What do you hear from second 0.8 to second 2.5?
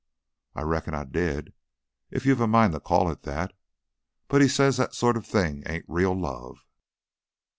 I did, if you're a